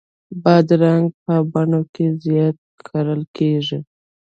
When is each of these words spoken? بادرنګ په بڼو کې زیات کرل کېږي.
بادرنګ 0.43 1.05
په 1.23 1.35
بڼو 1.51 1.81
کې 1.93 2.05
زیات 2.23 2.57
کرل 2.87 3.21
کېږي. 3.37 3.79